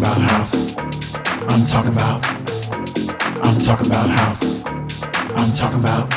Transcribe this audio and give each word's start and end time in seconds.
about 0.00 0.20
house. 0.22 0.76
I'm 0.78 1.66
talking 1.66 1.92
about. 1.92 2.24
I'm 3.44 3.60
talking 3.60 3.86
about 3.86 4.08
house. 4.08 4.64
I'm 5.36 5.52
talking 5.52 5.80
about. 5.80 6.14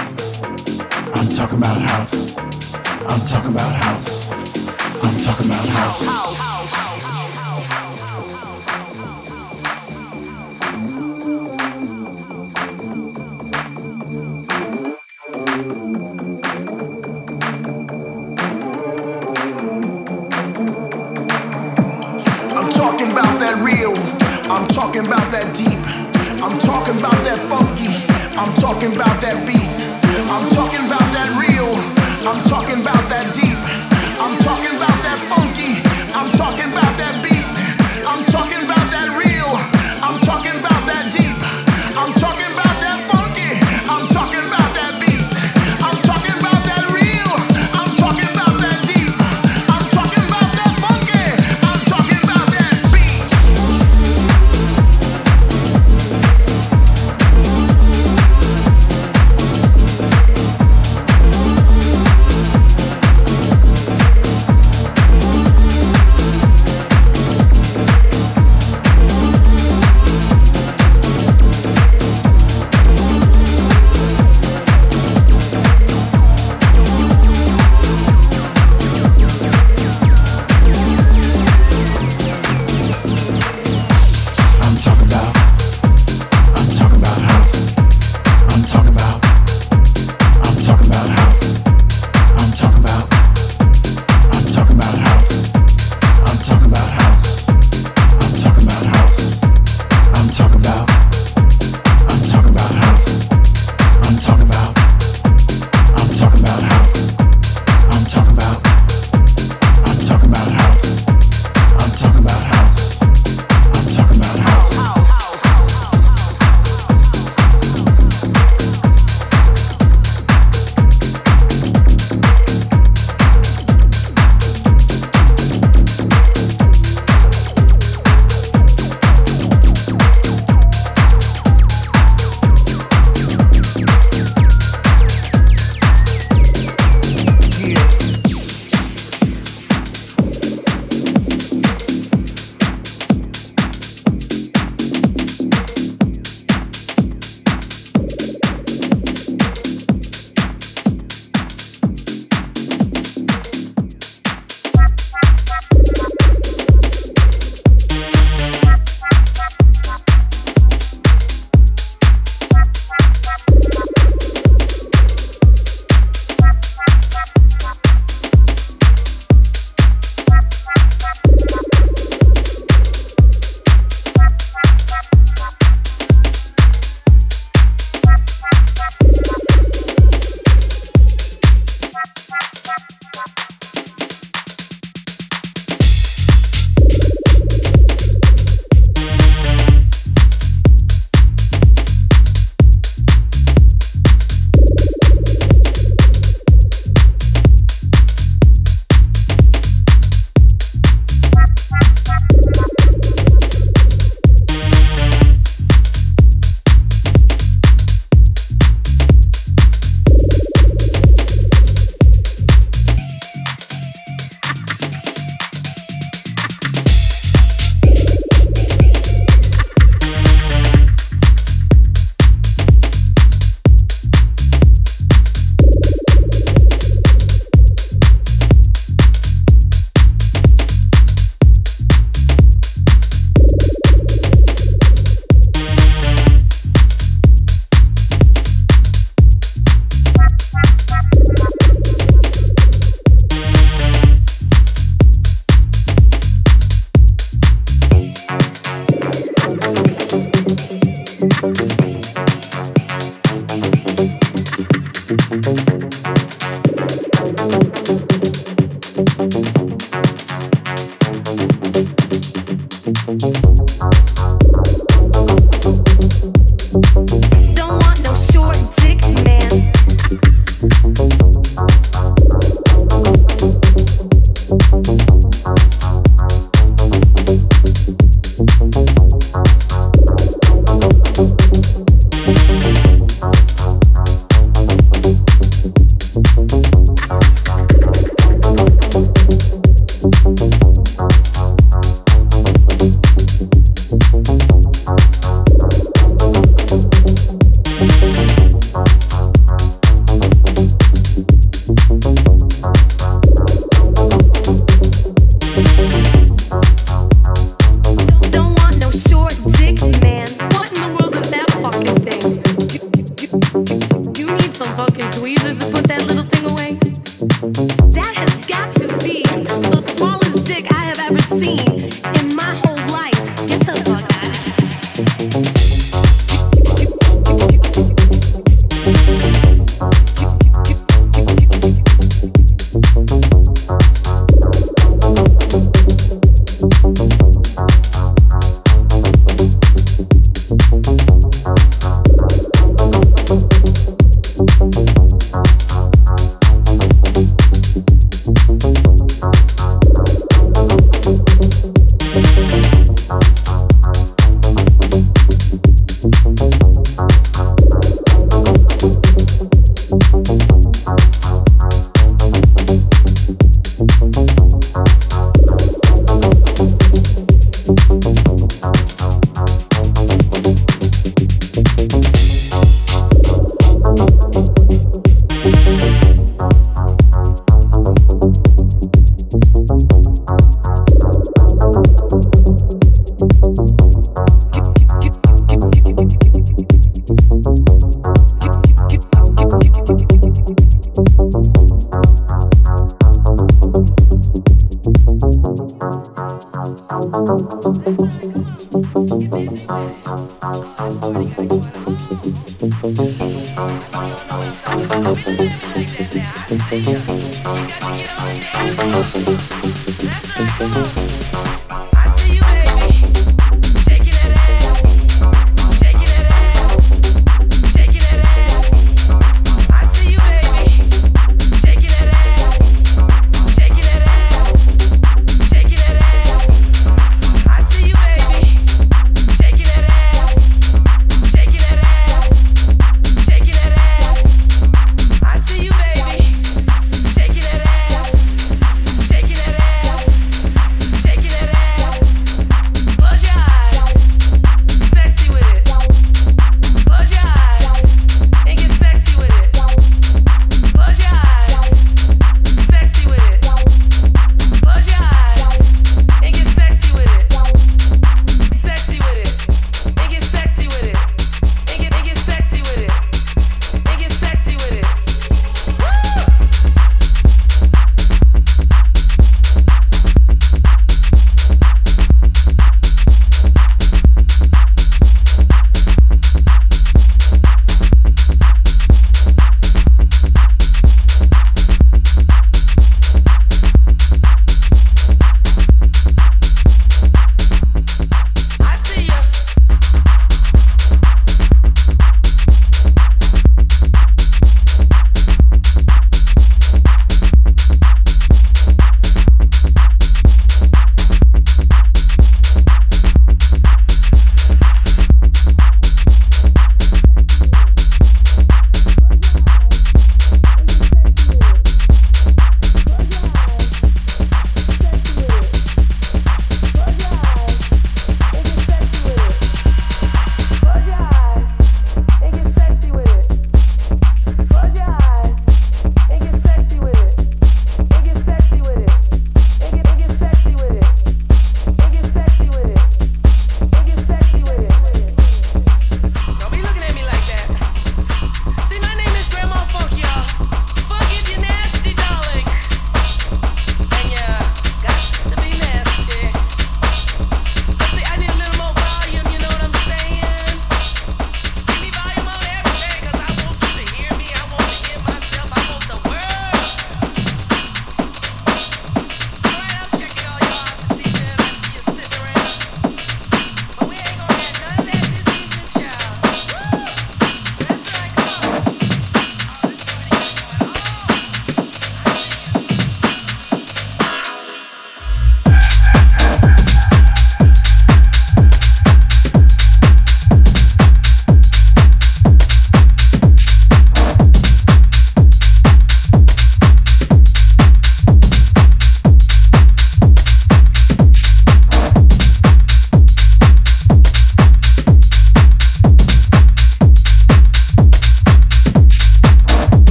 I'm 1.17 1.27
talking 1.27 1.57
about 1.57 1.81
house. 1.81 2.37
I'm 2.37 3.19
talking 3.27 3.51
about 3.51 3.75
house. 3.75 4.31
I'm 5.03 5.17
talking 5.19 5.45
about 5.47 5.65
house. 5.67 6.32